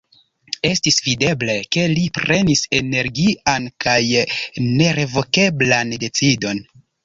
[0.69, 3.99] Estis videble, ke li prenis energian kaj
[4.73, 6.69] nerevokeblan decidon.